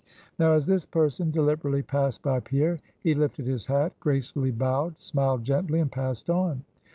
Now, 0.39 0.53
as 0.53 0.65
this 0.65 0.87
person 0.87 1.29
deliberately 1.29 1.83
passed 1.83 2.23
by 2.23 2.39
Pierre, 2.39 2.79
he 3.01 3.13
lifted 3.13 3.45
his 3.45 3.67
hat, 3.67 3.93
gracefully 3.99 4.49
bowed, 4.49 4.99
smiled 4.99 5.43
gently, 5.43 5.79
and 5.79 5.91
passed 5.91 6.27
on. 6.27 6.63